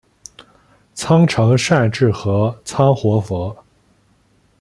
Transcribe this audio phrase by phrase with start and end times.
[0.95, 3.55] 仓成善智合仓活佛。